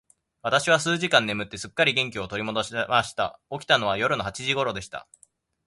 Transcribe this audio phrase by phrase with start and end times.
[0.41, 3.39] 私は数時間眠って、すっかり元気を取り戻しました。
[3.51, 5.07] 起きたのは夜の八時頃でした。